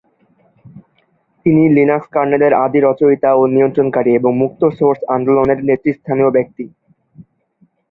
[1.45, 6.63] তিনি লিনাক্স কার্নেলের আদি রচয়িতা ও নিয়ন্ত্রণকারী এবং মুক্ত সোর্স আন্দোলনের নেতৃস্থানীয় ব্যক্তি।